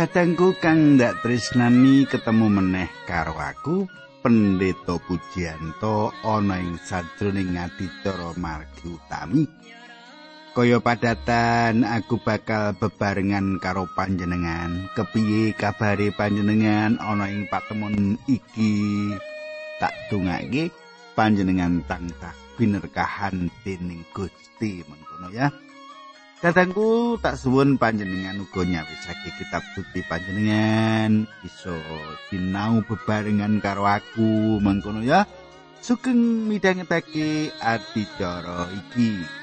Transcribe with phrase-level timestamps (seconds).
[0.00, 3.84] Kadangku kang ndak tresnani ketemu meneh karo aku
[4.24, 9.44] Pendeta Pujianto ana ing sajroning adicara margi utami.
[10.56, 14.88] Kaya padatan aku bakal bebarengan karo panjenengan.
[14.96, 19.12] Kepiye kabare panjenengan ana ing patemon iki?
[19.84, 20.72] Tak dongake
[21.12, 25.52] panjenengan tansah binerkahan dening Gusti mengkono ya.
[26.40, 31.76] Kadangku tak suwun panjenengan uga nyawisake kitab suci panjenengan iso
[32.32, 35.28] sinau bebarengan karo aku mangkono ya.
[35.84, 39.39] Sugeng midhangetake adicara iki.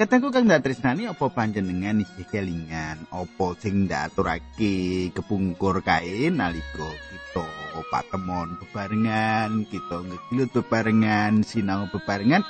[0.00, 3.04] Kataku kang ndak tresnani apa panjenengan iki kelingan?
[3.12, 7.44] Apa sing ndak aturake kepungkur kae nalika kita
[7.92, 12.40] patemon bebarengan kita ngegilut bebarengan sinau bebarengan?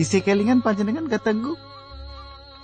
[0.00, 1.52] Isih kelingan panjenengan kataku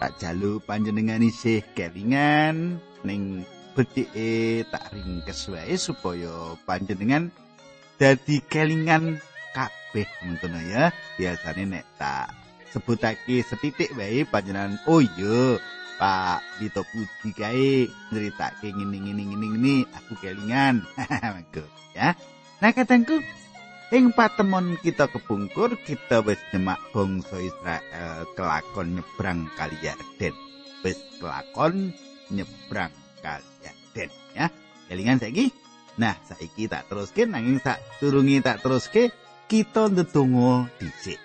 [0.00, 3.44] tak jalu panjenengan isih kelingan ning
[3.76, 7.28] betike tak ringkes wae supaya panjenengan
[8.00, 9.20] dadi kelingan
[9.52, 10.88] kabeh ngono ya.
[11.20, 12.45] Biasane nek tak
[12.76, 14.76] sebutake setitik wae panjenengan.
[14.84, 15.56] Oh iya
[15.96, 20.84] Pak Dito Puji kae nyeritake ngene ngene ngene ngene aku kelingan.
[21.96, 22.12] Ya.
[22.60, 23.24] Nah katengku
[23.88, 30.36] ing patemon kita kepungkur kita wis nyemak bangsa Israel kelakon nyebrang kali Yarden.
[30.84, 31.96] Wis kelakon
[32.28, 32.92] nyebrang
[33.24, 34.52] kali Yarden ya.
[34.92, 35.48] Kelingan saiki?
[35.96, 39.08] Nah saiki tak teruske nanging sak turungi tak teruske
[39.48, 41.16] kita ndedonga dhisik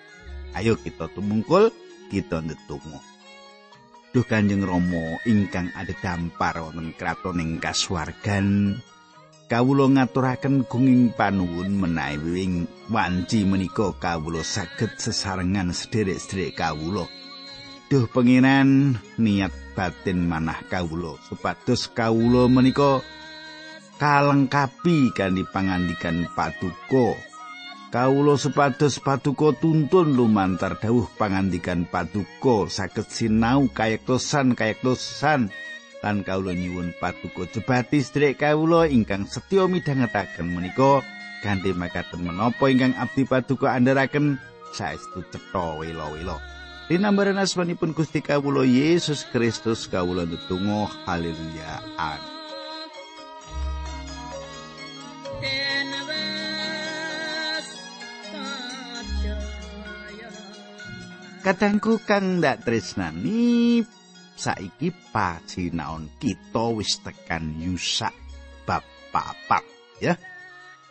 [0.52, 1.72] Ayo kita tumungkul,
[2.12, 3.00] kita ndedonga.
[4.12, 8.76] Duh Kanjeng Rama ingkang ada dampar wonten kraton ing kasuwargan.
[9.48, 12.54] Kawula ngaturaken gunging panuwun menawi ing
[12.92, 17.08] wanci menika kawula saged sesarengan sederek-sederek kawula.
[17.88, 23.00] Duh pengiran niat batin manah kawula supados kawula menika
[23.96, 27.31] kalengkapi kanthi pangandikan paduka
[27.92, 35.52] Kawula supados paduka tuntun lumantar dawuh pangandikan paduka saged sinau kayektosan kayektosan
[36.00, 41.04] lan kawula nyuwun paduka jebati sedherek kawula ingkang setya midhangetaken menika
[41.44, 44.40] ganti makaten menapa ingkang abdi paduka andharaken
[44.72, 46.40] saestu cetha wela-wela.
[46.88, 52.31] Dinambaran asmanipun Gusti kawula Yesus Kristus kawula ndedonga haleluya amin.
[61.42, 63.82] Kadangku kang ndak tresnani
[64.38, 68.14] saiki pasinaon kita wis tekan Yusa
[68.62, 69.66] bab papat
[69.98, 70.14] ya.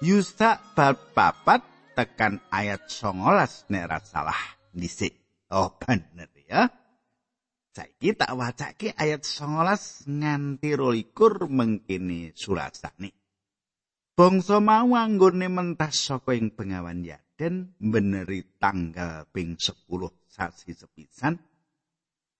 [0.03, 1.63] Yusa bab papat
[1.95, 5.15] tekan ayat 19 nek salah dhisik.
[5.55, 6.67] Oh bener ya.
[7.71, 13.15] Saiki tak wacake ayat 19 nganti 22 mengkini surasane.
[14.19, 21.35] Bangsa mau anggone mentas saka ing bengawan Yaden beneri tanggal ping 10 sasi sepisan.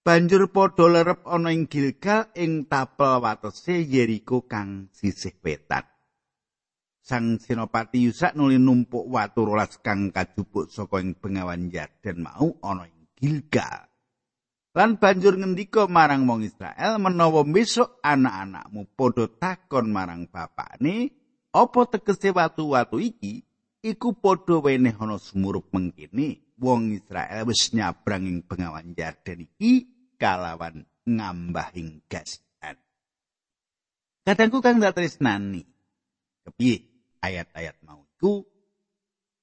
[0.01, 5.85] Banjur padha lerep ana ing Gilgal ing tapel watese Yeriko kang sisih wetan.
[7.05, 12.89] Sang Senopati Yusak nuli numpuk watu rolas kang kajupuk saka ing bengawan Yarden mau ana
[12.89, 13.91] ing Gilgal.
[14.71, 21.11] Lan banjur ngendika marang wong Israel menawa besok anak-anakmu padha takon marang bapakne
[21.51, 23.43] apa tegese watu-watu iki
[23.81, 29.89] iku padha weneh ana sumurup mengkene wong Israel wis nyabrang ing bengawan Yarden iki
[30.21, 32.77] kalawan ngambahing gasan.
[34.21, 35.65] Kadangku kang dak tresnani.
[36.45, 36.77] Kepiye
[37.21, 38.45] ayat-ayat mau iku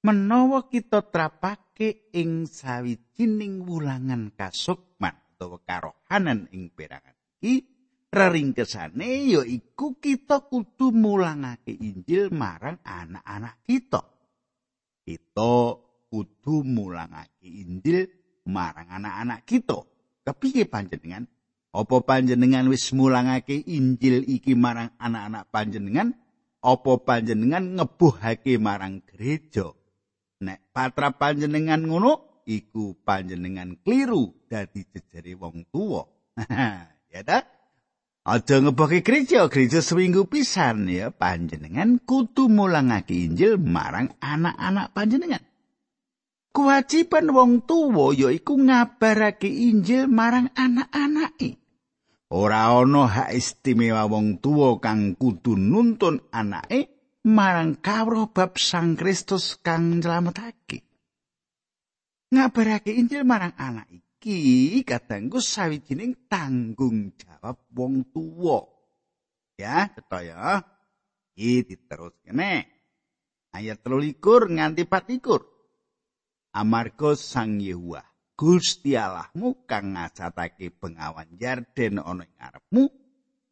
[0.07, 7.67] menawa kita trapake ing sawijining wulangan kasukman utawa karohanan ing perangan iki
[8.07, 14.18] reringkesane ya iku kita kudu mulangake Injil marang anak-anak kita.
[15.09, 15.73] Kita
[16.13, 18.05] kudu mulangake Injil
[18.45, 19.81] marang anak-anak kita.
[20.21, 21.25] Kepiye panjenengan?
[21.73, 26.13] Apa panjenengan wis mulangake Injil iki marang anak-anak panjenengan?
[26.61, 29.73] Apa panjenengan ngebuhake marang gereja?
[30.45, 36.05] Nek patra panjenengan ngono, iku panjenengan kliru dadi jejere wong tuwa.
[37.17, 37.49] ya ta?
[38.29, 45.41] Aja ngebuhake gereja, gereja seminggu pisan ya panjenengan kudu mulangake Injil marang anak-anak panjenengan.
[46.53, 51.57] Kewajiban wong tuwa yaiku ngabarake Injil marang anak-anake.
[52.29, 56.93] Ora ana hak istimewa wong tuwa kang kudu nuntun anake
[57.25, 60.85] marang kawruh bab Sang Kristus kang nyelametake.
[62.29, 64.08] Ngabarake Injil marang anak iki
[64.83, 68.67] kadangku sawijining tanggung jawab wong tuwa.
[69.59, 70.63] Ya, cetha
[71.39, 72.67] Iki diterus kene.
[73.55, 74.19] Ayat 13
[74.59, 75.59] nganti 14.
[76.51, 78.03] Amarga Sang Yehuwa
[78.35, 82.83] Gusti Allahmu kang ngajatake bengawan Yarden ana ing ngarepmu,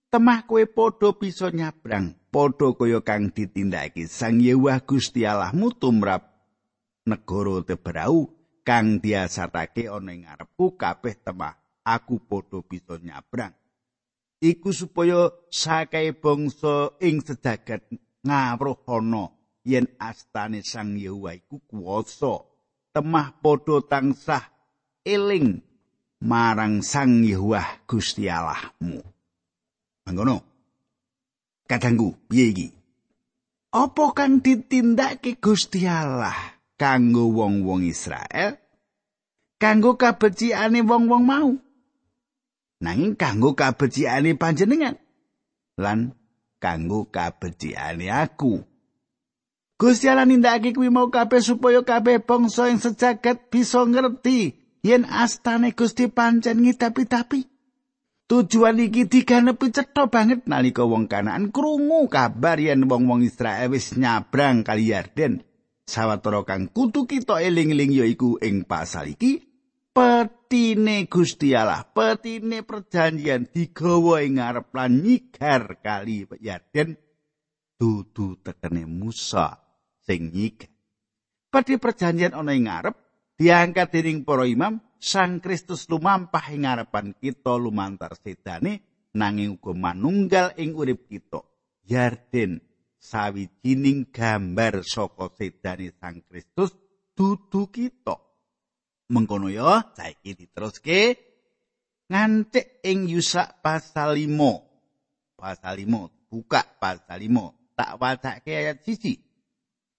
[0.08, 6.28] temah kowe padha bisa nyabrang padha kaya kang ditindakake Sang Yehuwa Gusti Allahmu tumrap
[7.04, 8.37] negara Tebrau
[8.68, 11.56] kang diasatake ana ing ngarepku kabeh temah
[11.88, 13.56] aku padha bisa nyabrang.
[14.44, 17.88] Iku supaya sakae bangsa ing sejagat
[18.28, 19.32] ngawruh ana
[19.64, 22.44] yen astane Sang Yehuwa iku kuwasa.
[22.92, 24.44] Temah padha tansah
[25.08, 25.64] eling
[26.28, 29.00] marang Sang Yehuwa Gusti Allahmu.
[30.04, 30.38] Mangkono
[31.72, 32.68] kadangku piye iki?
[33.72, 38.56] Apa kang ditindakake Gusti Allah kanggo wong-wong Israel
[39.58, 41.50] kanggo kabeciane wong-wong mau.
[42.78, 45.02] Nanging kanggo kabeciane panjenengan
[45.82, 46.14] lan
[46.62, 48.62] kanggo kabeciane aku.
[49.78, 55.78] Gusti Allah nindakake kuwi mau kabeh supaya kabeh bangsa ing sejagat bisa ngerti yen astane
[55.78, 57.46] Gusti pancen ngitapi-tapi
[58.28, 64.68] Tujuan iki diganepi cetha banget nalika wong Kanaan krungu kabar yen wong-wong Israel wis nyabrang
[64.68, 65.47] kali Yarden.
[65.88, 69.40] Sawetara kang kudu kita eling-eling yaiku ing pasal iki
[69.96, 77.00] petine Gusti Allah, petine perjanjian digawa ing ngarep lan nyigar kali Yarden
[77.80, 79.56] dudu tekene Musa
[80.04, 80.68] sing nyigar.
[81.48, 82.96] Pati perjanjian ana ing ngarep
[83.40, 90.58] diangkat dening para imam Sang Kristus lumampah ing ngarepan kita lumantar sedane nanging uga manunggal
[90.58, 91.46] ing urip kita.
[91.88, 92.67] Yarden
[93.08, 96.76] sawijining gambar saka sedane Sang Kristus
[97.16, 98.20] dudu kita.
[99.08, 101.16] Mengkono ya, saiki diteruske
[102.12, 105.40] ngancik ing Yusak pasal 5.
[105.40, 109.24] Pasal 5 buka pasal 5 tak wacake ayat siji.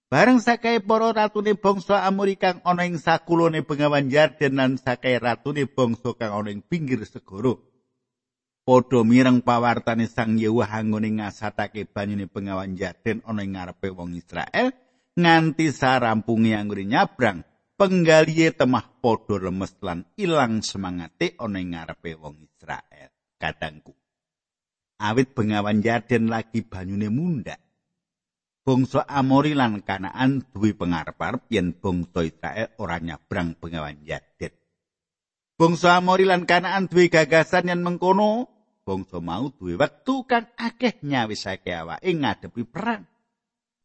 [0.09, 5.69] Bareng sakai para ratune bangsa Amori kang ana ing sakulone Bengawan Yarden lan sakai ratune
[5.69, 7.55] bangsa kang ana ing pinggir segara.
[8.69, 14.77] Padha mireng pawartane Sang Yehuwa anggone ngasatake banyune Bengawan Yarden ana ing ngarepe wong Israel
[15.17, 17.49] nganti sarampunge anggone nyabrang.
[17.81, 23.09] Penggalihe temah padha lemes lan ilang semangate ana ing ngarepe wong Israel.
[23.41, 23.97] Kadangku.
[25.01, 27.65] Awit Bengawan Yarden lagi banyune mundhak.
[28.69, 34.53] bangsa Amori lan Kanaan duwe pengarep-arep yen bangsa Israel ora nyabrang bengawan Yadet.
[35.57, 38.58] Bangsa Amori lan Kanaan duwe gagasan yen mengkono,
[38.89, 43.05] bangsa mau duwe wektu kang akeh nyawisake awake ngadepi perang.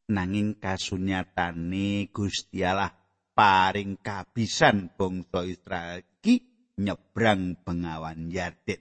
[0.08, 2.96] Nanging kasunyatane Gusti Allah
[3.36, 6.40] paring kabisan bangsa Israel iki
[6.80, 8.80] nyebrang bengawan Yadet.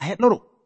[0.00, 0.56] Ayat loro.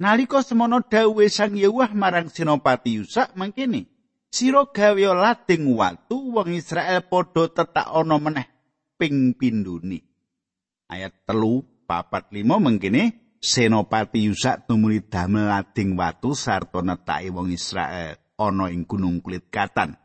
[0.00, 3.84] Nalika semono dawuhe Sang Yehuwah marang Sinopati Yusak mangkene,
[4.32, 8.48] sira gawe lading watu wong Israel padha tetak ana meneh
[8.96, 10.00] ping pinduni.
[10.88, 18.20] Ayat telu papat lima mangkene Senopati Yusak tumuli damel lading watu sarta netaki wong Israel
[18.36, 19.96] ana ing gunung kulit katan.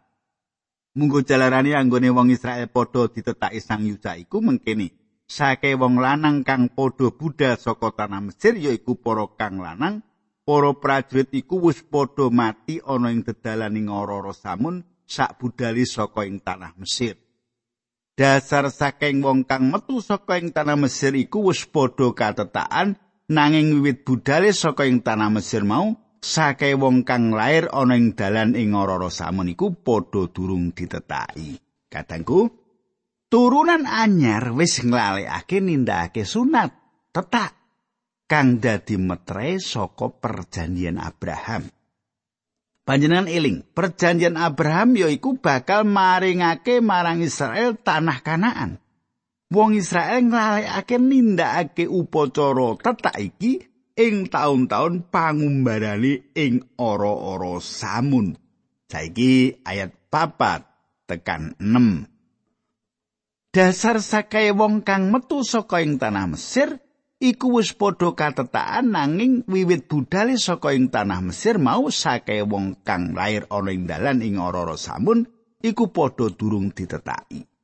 [0.96, 4.96] Munggo jalarane anggone wong Israel padha ditetaki Sang Yusak iku mangkene
[5.27, 10.00] sake wong lanang kang padha budal saka tanah Mesir yaiku para kang lanang
[10.48, 16.39] para prajurit iku wis padha mati ana ing dedalaning ora-ora samun sak budali saka ing
[16.39, 17.20] tanah Mesir
[18.15, 22.96] dasar saking wong kang metu saka ing tanah Mesir iku wis padha katetakan
[23.32, 28.53] nanging wiwit budale saka ing tanah Mesir mau sake wong kang lair ana ing dalan
[28.53, 31.58] ing ora-ora samun iku padha durung ditetaki
[31.89, 32.50] kadangku
[33.29, 36.74] turunan anyar wis nglalekake nindakake sunat
[37.13, 37.53] tetak
[38.25, 41.70] kang dadi metre saka perjanjian Abraham.
[42.86, 48.77] Panjenengan eling, perjanjian Abraham yaiku bakal maringake marang Israel tanah Kanaan.
[49.54, 53.62] Wong Israel nglalekake nindakake upacara tetak iki
[53.94, 58.34] ing taun-taun pangumbarane ing ora-ora samun.
[58.90, 60.66] Saiki ayat papat
[61.06, 62.16] tekan 6.
[63.56, 66.75] dasar sakae wong kang metu saka ing tanah Mesir
[67.24, 73.16] iku wis padha katetakan nanging wiwit budale saka ing tanah Mesir mau sakae wong kang
[73.16, 75.24] lair ana ing dalan ing ora samun
[75.64, 77.55] iku padha durung ditetaki.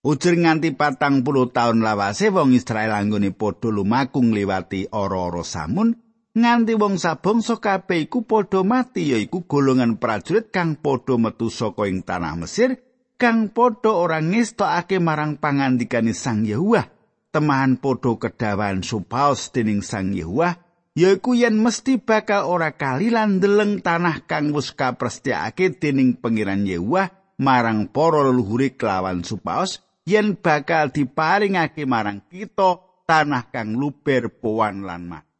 [0.00, 5.92] Ujur nganti patang puluh tahun lawase wong Israel anggone padha lumakung liwati ora-ora samun
[6.32, 12.00] nganti wong sabangsa kabeh iku padha mati yaiku golongan prajurit kang padha metu saka ing
[12.00, 12.80] tanah Mesir
[13.20, 16.88] kang padha ora ngestokake marang pangandikane Sang Yahuwah
[17.28, 20.64] temahan padha kedawan supaos dening Sang Yahuwah
[20.96, 27.84] yaiku yen mesti bakal ora kali deleng tanah kang wis kaprestiyake dening pangeran Yahuwah marang
[27.92, 35.30] para leluhure kelawan supaos yen bakal diparingake marang kita tanah kang luber powan lan madu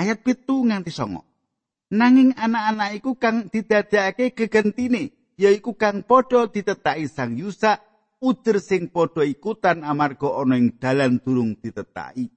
[0.00, 1.28] ayat pitu nganti songo.
[1.90, 7.82] Nanging anak-anak iku kang didadekake gegentine, yaiku kang padha ditetaki sang Yusa,
[8.22, 12.30] uder sing padha ikutan amarga ana ing dalan durung ditetaki.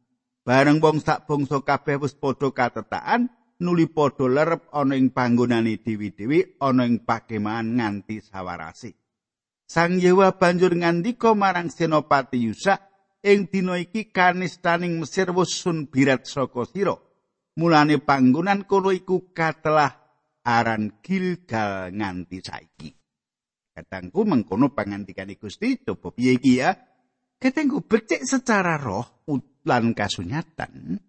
[0.44, 3.30] Bareng wong sak bangsa kabeh wis padha katetakan,
[3.62, 9.03] nuli padha lerep ana ing panggonane dewi-dewi ana ing pakemahan nganti sawarase.
[9.68, 12.78] Sang Yewa banjur ngandika marang Senopati Yusa,
[13.24, 16.96] ing dina iki kanistaning Mesir wis sun birat saka sira.
[17.58, 19.94] mulane panggonan kono iku katelah
[20.46, 22.90] aran Gilgal nganti saiki.
[23.74, 26.78] Katangku mengkono pangandikane Gusti coba piye iki ya?
[27.42, 29.26] Katangku becik secara roh
[29.66, 31.02] lan kasunyatan.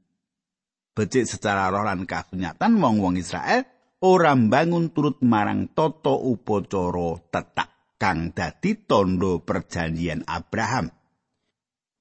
[0.94, 3.66] Becik secara roh lan kasunyatan wong-wong Israel
[4.04, 10.90] ora bangun turut marang toto upacara tetak kang dadi tondo perjanjian Abraham.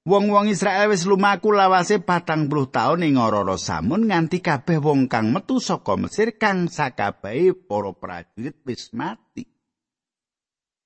[0.04, 5.32] Wong-wong Israel wis lumaku lawase patang puluh taun ing Ororo Samun nganti kabeh wong kang
[5.32, 9.48] metu saka Mesir kang sakabehe para prajurit wis mati.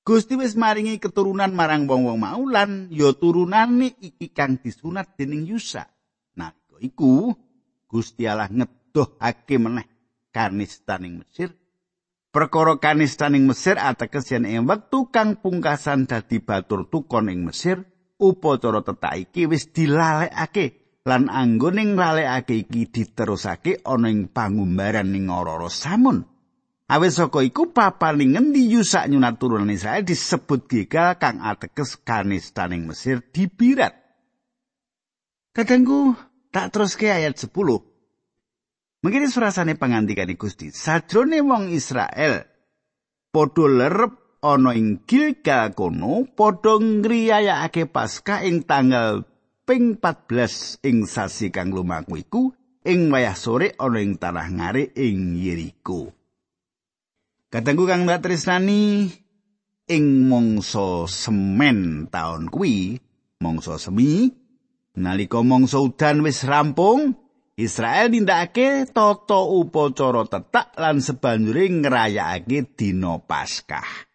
[0.07, 5.85] Gusti wis maringi keturunan marang wong-wong mau lan ya turunane iki kang disunat dening Yusa.
[6.39, 7.35] Nah, iku
[7.91, 9.85] Gusti Allah ngedohake meneh
[10.31, 11.51] kanistaning Mesir.
[12.29, 17.89] Perkara kanistaning Mesir ateges yen ing wektu kang pungkasan dadi batur tukon ing Mesir,
[18.21, 25.57] upacara tetak iki wis dilalekake lan anggone nglalekake iki diterusake ana ing pangumbaran ning ora
[25.73, 26.29] samun.
[26.89, 33.25] Awit saka iku papaning ngendi yusak nyunat turunan Israel disebut Gigal kang ateges kanistaning Mesir
[33.25, 33.97] dibirat.
[35.57, 36.13] Kadangku
[36.53, 37.88] tak terus ke ayat 10.
[38.99, 42.43] Mengkini surasane pangantikan Gusti, sajrone wong Israel
[43.31, 49.23] padha lerep ana ing Gilgal kono padha ngriyayakake Paskah ing tanggal
[49.63, 52.43] ping 14 ing sasi kang lumaku iku
[52.83, 56.11] ing wayah sore ana ing tanah ngare ing Yeriko.
[57.55, 59.07] Katengku kang mbak Trisnani
[59.87, 62.99] ing mangsa semen taun kuwi,
[63.39, 64.27] mangsa semi
[64.99, 67.15] nalika mangsa udan wis rampung,
[67.59, 74.07] Israel nindakake tata upacara tetak lan sebanjure ngrayakake dina Paskah.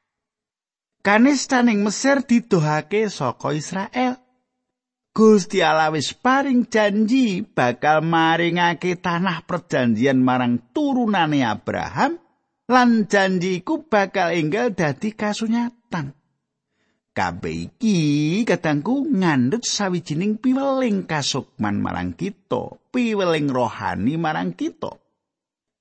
[1.03, 4.15] kanistaning Mesir didohake saka Israel.
[5.13, 12.17] Gusti Allah wis paring janji bakal maringake tanah perjanjian marang turunane Abraham
[12.65, 16.17] lan janji iku bakal enggal dadi kasunyatan.
[17.13, 24.97] Kabeh iki kadangku ngandhut sawijining piweling kasukman marang kita, piweling rohani marang kita.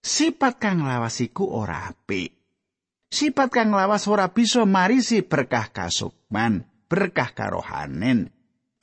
[0.05, 2.37] Sipat kang lawas iku ora apik.
[3.09, 8.29] Sipat kang lawas ora bisa marisi berkah kasukman, berkah karohanen.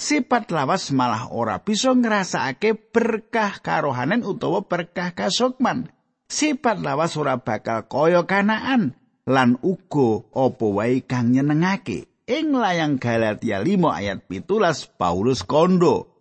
[0.01, 5.93] Sipat lawas malah ora bisa ngrasakake berkah karohanen utawa berkah kasukman.
[6.25, 8.97] Sipat lawas ora bakal kaya kanaan
[9.29, 12.08] lan uga apa wae kang nyenengake.
[12.29, 16.13] Ing layang Galatia 5 ayat pitulas Paulus kondo.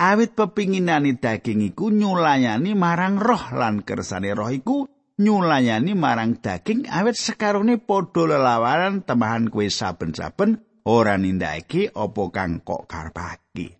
[0.00, 4.88] Awit pepinginani daging iku nyulayani marang roh lan kersane roh iku
[5.20, 12.88] nyulayani marang daging awet sekarone padha lelawanan temahan kue saben-saben ora nindakake apa kang kok
[12.88, 13.76] karepake.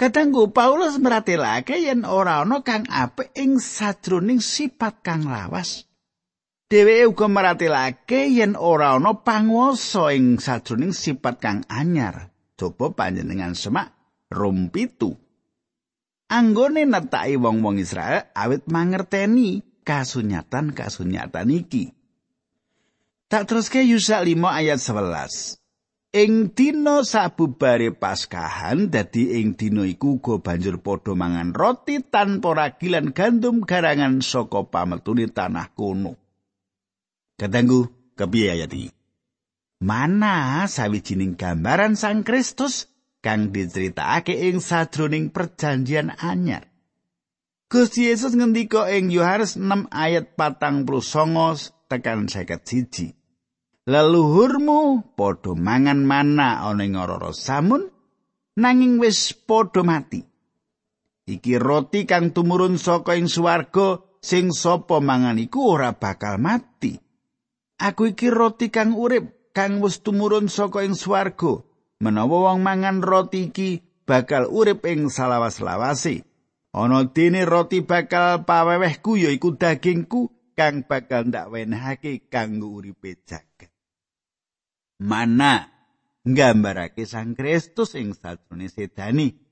[0.00, 5.84] Katanggu Paulus meratelake yen ora ana kang apik ing sajroning sifat kang lawas.
[6.66, 12.34] Dheweke uga meratelake yen ora ana panguwasa ing sajroning sifat kang anyar.
[12.58, 13.94] Coba panjenengan semak
[14.34, 15.14] rum pitu.
[16.26, 21.94] Anggone netaki wong-wong Israel awit mangerteni kasunyatan-kasunyatan iki.
[23.30, 26.18] Tak teruske Yusa 5 ayat 11.
[26.18, 33.14] Ing dina sabubare Paskahan dadi ing dina iku uga banjur padha mangan roti tanpa ragilan
[33.14, 36.25] gandum garangan saka pametune tanah kono.
[37.36, 38.88] Kadangku kepiye ayat iki?
[39.84, 42.88] Mana sawijining gambaran Sang Kristus
[43.20, 46.72] kang diceritakake ing sadroning perjanjian anyar.
[47.68, 50.88] Gusti Yesus ngendika ing Yohanes 6 ayat 49
[51.92, 53.12] tekan 51.
[53.84, 57.92] Leluhurmu padha mangan mana ana ing ora samun
[58.56, 60.24] nanging wis padha mati.
[61.26, 67.05] Iki roti kang tumurun saka ing swarga sing sapa mangan iku ora bakal mati.
[67.76, 71.60] Aku iki roti kang urip kang wis tumurun saka ing swarga.
[72.00, 76.24] Menawa wong mangan roti iki bakal urip ing salawas-lawase.
[76.76, 83.72] Ana dene roti bakal pawewehku yaiku dagingku kang bakal ndak wenehake kanggo uripe jagat.
[85.00, 85.72] Mana
[86.24, 89.46] nggambarake Sang Kristus ing sajroning sedani.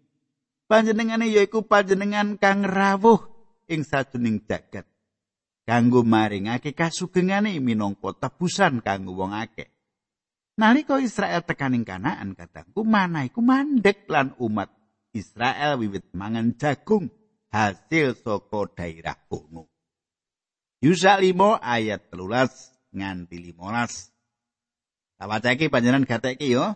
[0.69, 3.21] panjenengane yaiku panjenengan kang rawuh
[3.69, 4.89] ing sajroning jagat
[5.65, 9.69] kanggo maringake kasugengane minangka tebusan kanggo wong akeh.
[10.55, 14.71] Nalika Israel tekaning kanaan kataku mana iku mandek lan umat
[15.11, 17.11] Israel wiwit mangan jagung
[17.51, 19.67] hasil saka daerah kono.
[20.79, 24.15] Yusa 5 ayat 13 nganti 15
[25.19, 26.75] Tawacake panjenengan gateke yo.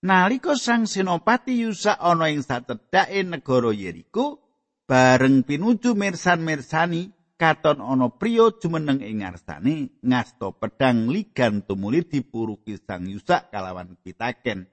[0.00, 4.40] Nalika Sang Senopati Yusa ana ing satedhake negara Yeriko,
[4.88, 13.08] bareng pinuju mirsan-mirsani katon ana priya jumeneng ing ngarsane ngasta pedang ligan tumuli dipuruki Sang
[13.08, 14.68] Yusa kalawan pitaken.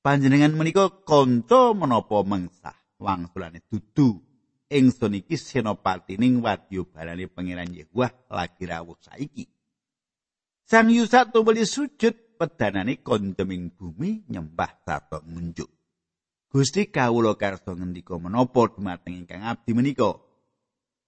[0.00, 4.24] Panjenengan menika kanca menapa mengsah wangsulane dudu
[4.72, 9.44] ingsun iki senopati ning wadya balane pangeran Yehuwa lagi rawuh saiki.
[10.64, 15.68] Sang Yusa tumuli sujud pedanane kondeming bumi nyembah sarta ngunjuk.
[16.48, 20.16] Gusti kawula karsa ngendika menapa dumateng ingkang abdi menika?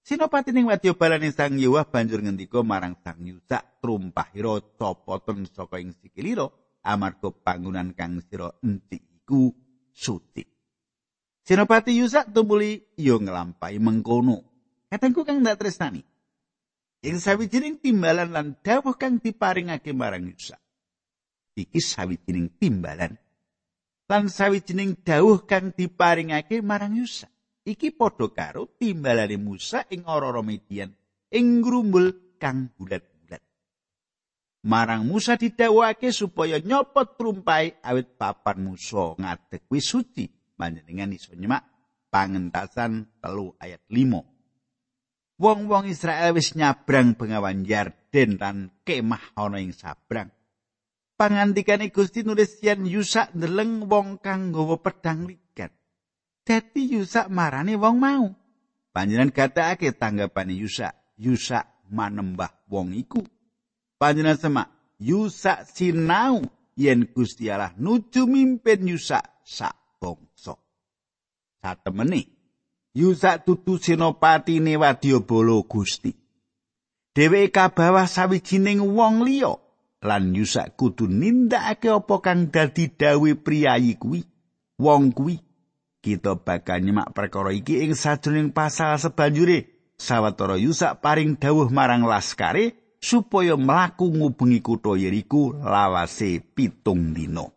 [0.01, 5.93] Sinopati ning wadya balane Sang Yewah banjur ngendika marang Sang Yusa trumpahira copoten saka ing
[5.93, 6.49] sikilira
[6.81, 9.53] amarga panggonan kang sira enti iku
[9.93, 10.43] suci.
[11.45, 14.45] Sinopati Yusa tumuli yo nglampahi mengkono.
[14.91, 16.03] Katengku kang ndak tresnani.
[17.01, 20.61] Ing sawijining timbalan lan dawuh kang diparingake marang Yusa.
[21.61, 23.19] iki sawijining timbalan
[24.11, 27.31] lan sawijining dawuh kang diparingake marang Yusa.
[27.71, 30.91] Iki padha karo timbalane Musa ing ora-ora Midian
[31.31, 33.43] ing grumbul kang bulat-bulat.
[34.67, 40.27] Marang Musa didhawuhake supaya nyopot trumpai awit papan Musa ngadeg wis suci.
[40.59, 41.63] Panjenengan iso nyemak
[42.11, 45.39] pangentasan telu ayat 5.
[45.41, 50.29] Wong-wong Israel wis nyabrang bengawan Yarden lan kemah ana ing sabrang.
[51.21, 55.29] pangandikane Gusti nulis yen Yusa ndeleng wong kang nggawa pedang.
[56.51, 58.27] Dadi Yusa marani wong mau.
[58.91, 60.91] Panjenengan gatekake tanggapane Yusa.
[61.15, 61.63] Yusa
[61.95, 63.23] manembah wong iku.
[63.95, 66.43] Panjenengan semak, Yusa sinau
[66.75, 70.59] yen Gusti Allah nuju mimpin Yusa sak bangsa.
[71.63, 72.27] Satemene
[72.99, 76.11] Yusa tutu senopati ne wadyabala Gusti.
[77.15, 79.55] Dheweke kabawah sawijining wong liya
[80.03, 84.27] lan Yusa kudu nindakake apa kang dadi dawe priyayi kuwi
[84.83, 85.39] wong kuwi
[86.01, 89.81] kita bakal nyemak perkara iki ing sajroning pasal sebanjure.
[90.01, 97.53] Sawetara Yusa paring dawuh marang laskare supaya mlaku ngubengi kutha Yeriko lawase pitung dino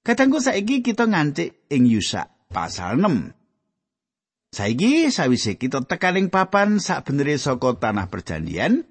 [0.00, 7.08] Katanggu saiki kita ngancik ing Yusa pasal 6 Saiki sawise kita tekaning papan sak
[7.40, 8.84] saka tanah perjanjian,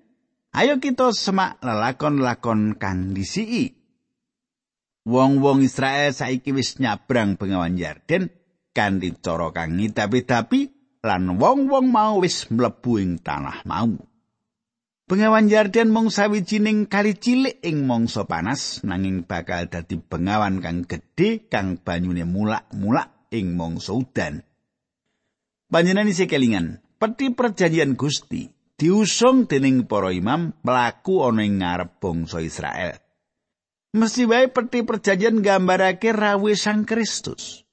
[0.52, 3.81] Ayo kita semak lelakon-lakon kang disiki.
[5.02, 8.30] Wong-wong Israel saiki wis nyabrang bengawan Yarden
[8.70, 10.62] kanthi cara kang ngidapi-dapi
[11.02, 13.98] lan wong-wong mau wis mlebu ing tanah mau.
[15.10, 21.50] Bengawan Yarden mung sawijining kali cilik ing mangsa panas nanging bakal dadi bengawan kang gedhe
[21.50, 24.46] kang banyune mulak-mulak ing mangsa udan.
[25.68, 32.40] Panjenengan isi kelingan, peti perjanjian Gusti diusung dening para imam mlaku ana ing ngarep bangsa
[32.40, 33.11] Israel.
[33.92, 37.68] Mesti wae peti perjanjian gambarake rawuh Sang Kristus.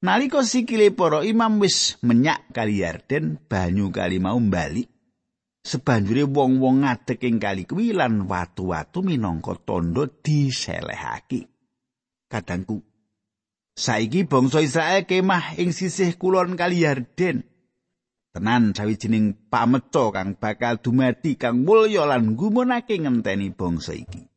[0.00, 4.88] Nalika sikile para imam wis menyak kali Yarden, banyu kali mau bali.
[5.64, 11.48] Sebanjure wong-wong ngadeg ing kali kuwi lan watu-watu minangka tandha diselehake.
[12.28, 12.80] Kadangku
[13.76, 17.44] saiki bangsa Israel kemah ing sisih kulon kali Yarden.
[18.34, 24.33] tenan sawijining pameco kang bakal dumadi kang mulya lan gumunake ngenteni bangsa iki.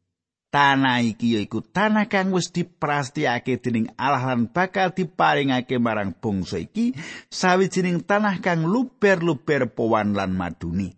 [0.47, 6.95] Tanah iki yaiku tanah kang wis diprastiyake dening Allah lan bakal diparingake marang bangsa iki
[7.27, 10.95] sawijining tanah kang luber-luber powan lan maduni.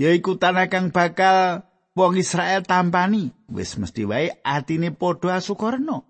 [0.00, 6.00] Yaiku tanah kang bakal wong Israel tampani, wis mesti wae atine padha asukarna.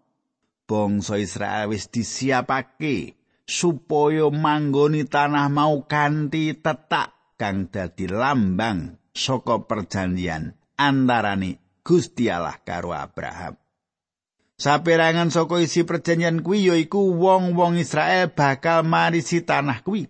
[0.71, 10.57] Bangsa Israel wis disiapake supaya manggoni tanah mau kanthi tetak kang dadi lambang saka perjanjian
[10.81, 13.61] antarane Gusti Allah karo Abraham.
[14.57, 20.09] Saperangan saka isi perjanjian kuwi yaiku wong-wong Israel bakal marisi tanah kuwi.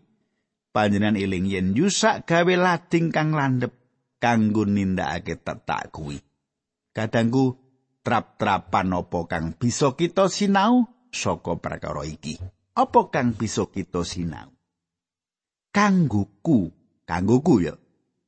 [0.71, 3.75] Panjenengan eling yen Yusa gawe lading kang landhep
[4.23, 6.23] kanggo nindakake tetak kuwi.
[6.95, 7.59] Kadangku
[8.07, 12.39] trap-trapan apa kang bisa kita sinau saka perkara iki?
[12.79, 14.55] Apa kang bisa kita sinau?
[15.75, 16.71] Kangguku,
[17.03, 17.75] kangguku ya.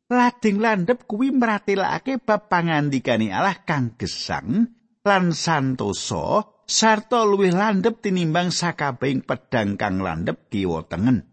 [0.07, 4.71] Lading landhep kuwi mratelake bab pangandikane Allah kang gesang
[5.03, 11.27] lan santosa sarta luwih landhep tinimbang sakabehing pedang kang landhep kiwa tengen.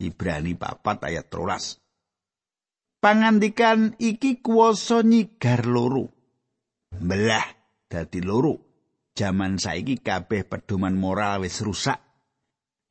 [0.00, 3.00] Ibrani 4 ayat 13.
[3.00, 6.12] Pangandikan iki kuwasa nyigar loro.
[6.92, 7.44] Belah
[7.88, 8.68] dadi loro.
[9.16, 11.96] Jaman saiki kabeh pedoman moral wis rusak.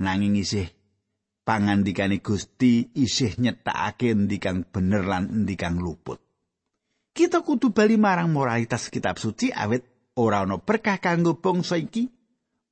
[0.02, 0.66] Nanging isih
[1.50, 6.22] pangandikane Gusti isih nyetakake endi kang bener lan endi kang luput.
[7.10, 12.06] Kita kudu bali marang moralitas kitab suci awet ora ana berkah kanggo bangsa iki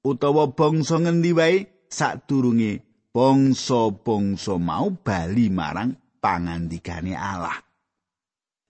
[0.06, 1.58] utawa bangsa ngendi wae
[1.90, 7.58] sadurunge bangsa-bangsa mau bali marang pangandikane Allah.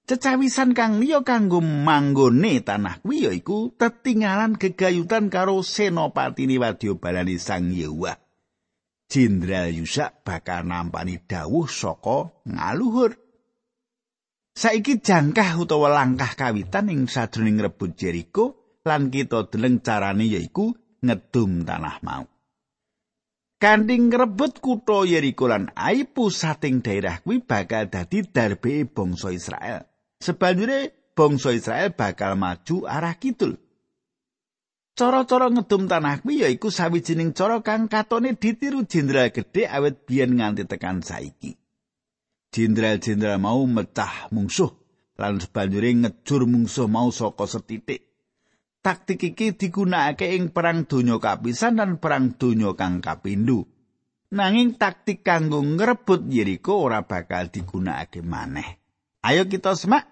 [0.08, 7.76] Cecawisan kang liya kanggo manggone tanah kuwi yaiku tetinggalan gegayutan karo senopati wadya balani Sang
[7.76, 8.27] Yehuwa.
[9.08, 13.16] Jenderal Yusak bakal nampani dawuh saka ngaluhur.
[14.52, 21.64] Saiki jangkah utawa langkah kawitan ing sadroning rebut Jericho lan kita deleng carane yaiku ngedum
[21.64, 22.26] tanah mau.
[23.58, 29.82] Kanthi ngrebut kutha Yeriko lan Ai pusating daerah kuwi bakal dadi darbe bangsa Israel.
[30.22, 33.58] Sebanjure bangsa Israel bakal maju arah kidul.
[34.98, 40.66] Cara-cara ngedum tanah kuwi yaiku sawijining cara kang katone ditiru jenderal gedhe awet biyen nganti
[40.66, 41.54] tekan saiki.
[42.50, 44.74] Jenderal-jenderal mau mecah mungsuh
[45.22, 48.08] lan sebanjure ngejur mungsuh mau saka setitik.
[48.88, 53.68] taktik iki digunakake ing perang donya kapisan dan perang donya kang kapindho.
[54.32, 58.80] Nanging taktik kanggo ngrebut Yeriko ora bakal digunakake maneh.
[59.28, 60.08] Ayo kita semak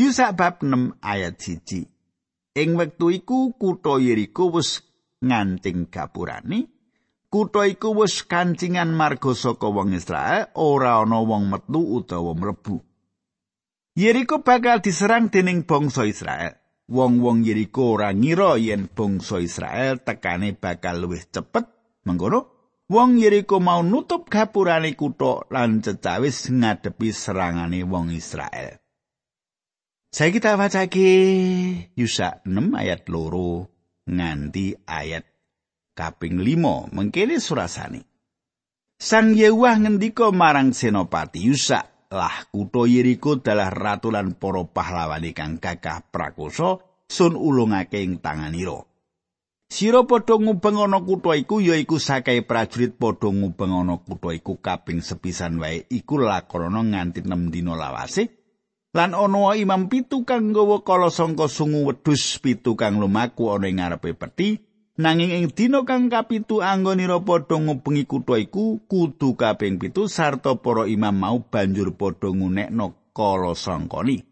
[0.00, 1.99] Yusa bab 6 ayat 1.
[2.54, 4.82] Ing wektu iku kutha Yeriko wis
[5.22, 6.66] nganting gapurani.
[7.30, 12.82] Kutha iku wis kancingan marga saka wong Israel, ora ana wong metu utawa mlebu.
[13.94, 16.60] Yeriko bakal diserang dening bangsa Israel.
[16.90, 21.70] wong-wong Yeriko ora ngira yen bangsa Israel tekane bakal luwih cepet
[22.02, 22.50] mengkono
[22.90, 28.79] wong Yeriko mau nutup gapurane kutha lan cecawis ngadepi serangane wong Israel
[30.10, 31.06] Saya kita wacake
[31.94, 33.70] Yusa 6 ayat loro
[34.10, 35.22] nganti ayat
[35.94, 38.02] kaping 5 mengkene surasane
[38.98, 45.62] Sang Yewah ngendika marang Senopati Yusa lah kutha Yeriko dalah ratu lan para pahlawan kang
[45.62, 48.82] gagah prakoso sun ulungake ing tanganira.
[49.70, 54.58] Sira padha ngubeng ana kutha iku ya iku sakai prajurit padha ngubeng ana kutha iku
[54.58, 58.39] kaping sepisan wae iku lakonono nganti 6 dina lawase.
[58.90, 63.78] Lan ana imam pitu kang nggawa kala sangka sungu wedhus pitu kang lumaku ana ing
[63.78, 64.58] ngarepe peti
[64.98, 70.90] nanging ing dina kang kapitu anggonira padha ngubengi kutha iku kudu kaping pitu sarta para
[70.90, 74.26] imam mau banjur padha ngunekno kala sangkani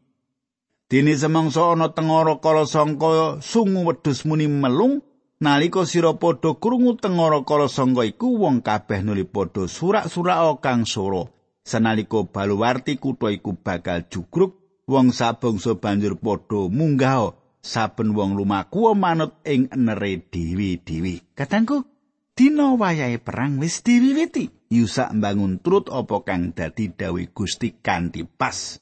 [0.90, 5.06] dene semangsa ana tengara kala sangka sungu wedhus muni melung
[5.38, 11.37] nalika sira padha krungu tengara kala sangka iku wong kabeh nuli padha surak-surak kang soro
[11.68, 14.56] sanalika baluwarti kutha iku bakal jugruk
[14.88, 21.36] wong sabangsa banjur padha munggah saben wong lumaku manut ing enere dewi-dewi.
[21.36, 21.84] Kadangku
[22.32, 24.72] dina wayahe perang wis diwiwiti.
[24.72, 28.76] Yusa mbangun trut apa kang dadi dawi Gusti kanthi pas.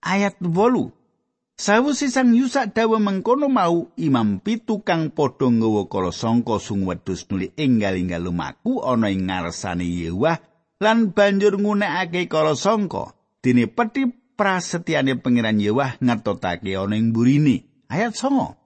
[0.00, 0.96] Ayat 8.
[1.60, 7.28] Sawusi sang Yusa dawa mengkono mau imam pitu kang padha nggawa kala sangka sung wedhus
[7.28, 10.40] nuli enggal-enggal lumaku ana ing ngarsane Yewah
[10.80, 13.12] lan banjur ngunekake kala sangka.
[13.44, 17.68] Dene peti prasetyane pangeran Yewah ngetotake ana ing burine.
[17.92, 18.56] ayat songo.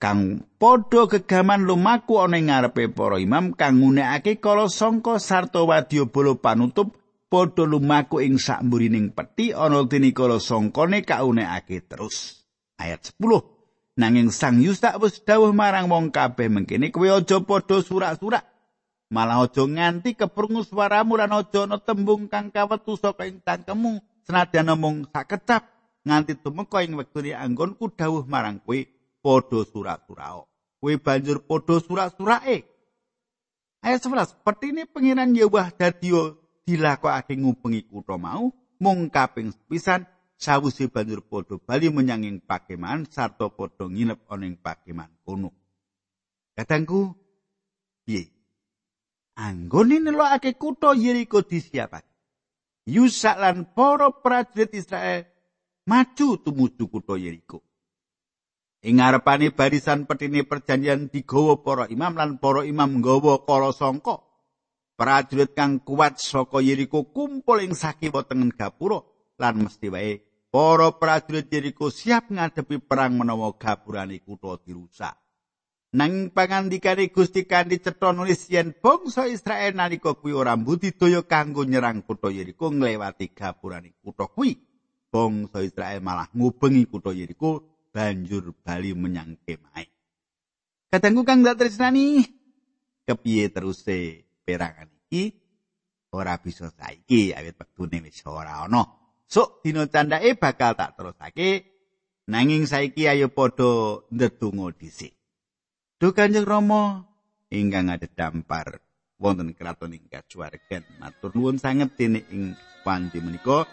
[0.00, 6.08] Kang padha gegaman lumaku ana ing ngarepe para imam kang ngunekake kala sangka sarta wadya
[6.08, 6.96] bolo panutup
[7.28, 12.44] padha lumaku ing sakmburining peti ana dene kala sangkane kaunekake terus.
[12.80, 13.60] Ayat 10
[14.00, 18.49] nanging sang yusta wis dawuh marang wong kabeh mengkene kowe aja padha surak-surak
[19.10, 24.70] malah aja nganti keprungu swaramu lan aja ana tembung kang kawetu saka ing tangkemu senadyan
[24.78, 25.66] mung sakecap
[26.06, 28.78] nganti tumeka ing wektune anggonku dawuh marang kowe
[29.20, 30.48] padha surat-surao.
[30.80, 32.64] Kowe banjur padha surat-surake.
[33.80, 36.36] Ayat 11, petine pengiran Yewah dadio
[36.68, 40.04] dilakokake ngubengi kutha mau mung kaping sepisan
[40.36, 45.52] sawise banjur padha bali menyang ing pakeman sarta padha nginep ana ing pakeman kono.
[46.56, 47.16] Kadangku
[48.04, 48.39] piye?
[49.40, 52.12] Anggone nelokake kutha Yeriko disiapake.
[52.84, 55.24] Yusak lan para prajurit Israel
[55.88, 57.64] maju tumuju kutha Yeriko.
[58.84, 64.20] Ing ngarepane barisan petine perjanjian digawa para imam lan para imam nggawa kala sangka.
[65.00, 69.00] Prajurit kang kuat saka Yeriko kumpul ing sakiwa tengen gapura
[69.40, 70.20] lan mesti wae
[70.52, 75.16] para prajurit Yeriko siap ngadepi perang menawa gapurane kutha dirusak.
[75.90, 82.06] Nang pangandikane Gusti kanthi cetha nulis yen bangsa Israel nalika kuwi ora budidaya kanggo nyerang
[82.06, 84.54] kutha Yeriko nglewati gapurane kutha kuwi.
[85.10, 89.90] Bangsa Israel malah ngubengi kutha Yeriko banjur bali menyang kemahe.
[90.94, 92.22] Kadangku kang dak tresnani
[93.02, 95.34] kepiye teruse perangan iki
[96.14, 98.86] ora bisa saiki awit wektune wis ora ana.
[99.26, 101.66] Sok dina candake bakal tak terusake
[102.30, 105.19] nanging saiki ayo padha ndedonga dhisik.
[106.00, 107.04] Duh Kanjeng Rama.
[107.52, 108.80] Ingkang ada dampar.
[109.20, 113.68] Wonten kraton ing kacuwargen matur nuwun sanget dene ing panti menika.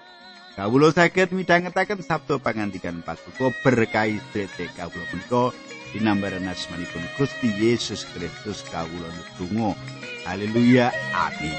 [0.59, 4.43] Kawula saged midhangetaken sabda pangandikan patuko berkah istri
[4.75, 5.55] kawula menika.
[5.95, 9.71] Dinambaran asmanipun Gusti Yesus Kristus kawula nutunggo
[10.27, 10.91] haleluya.
[11.15, 11.55] Amin.